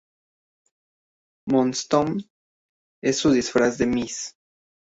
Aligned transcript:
Moonstone 1.47 2.27
en 3.03 3.13
su 3.13 3.29
disfraz 3.29 3.77
de 3.77 3.85
Ms. 3.85 4.35